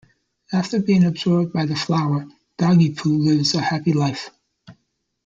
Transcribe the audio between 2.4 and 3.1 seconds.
Doggy